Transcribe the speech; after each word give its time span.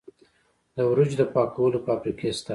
د 0.75 0.77
وریجو 0.89 1.17
د 1.19 1.23
پاکولو 1.33 1.83
فابریکې 1.85 2.29
شته. 2.37 2.49